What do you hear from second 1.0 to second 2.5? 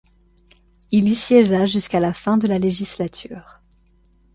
y siégea jusqu'à la fin de